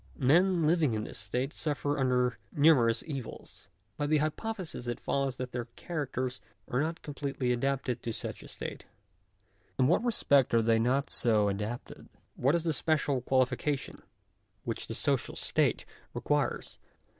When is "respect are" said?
10.03-10.63